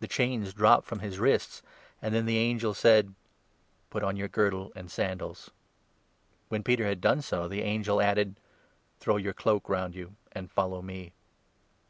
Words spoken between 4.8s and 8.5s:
sandals." When Peter had done so, the angel added: